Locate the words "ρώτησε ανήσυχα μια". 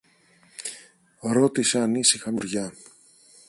1.19-2.39